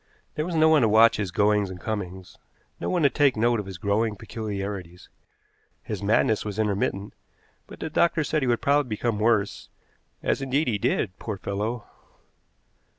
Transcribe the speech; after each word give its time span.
There 0.33 0.47
was 0.47 0.55
no 0.55 0.67
one 0.67 0.81
to 0.81 0.89
watch 0.89 1.17
his 1.17 1.29
goings 1.29 1.69
and 1.69 1.79
comings, 1.79 2.39
no 2.79 2.89
one 2.89 3.03
to 3.03 3.09
take 3.11 3.37
note 3.37 3.59
of 3.59 3.67
his 3.67 3.77
growing 3.77 4.15
peculiarities. 4.15 5.09
His 5.83 6.01
madness 6.01 6.43
was 6.43 6.57
intermittent, 6.57 7.13
but 7.67 7.79
the 7.81 7.89
doctors 7.91 8.27
said 8.27 8.41
he 8.41 8.47
would 8.47 8.63
probably 8.63 8.89
become 8.89 9.19
worse, 9.19 9.69
as, 10.23 10.41
indeed, 10.41 10.67
he 10.67 10.79
did, 10.79 11.19
poor 11.19 11.37
fellow! 11.37 11.85